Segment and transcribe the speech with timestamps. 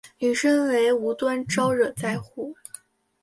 [0.17, 2.55] 引申为无端招惹灾祸。